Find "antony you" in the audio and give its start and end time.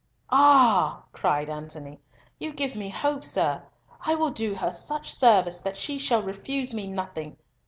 1.47-2.53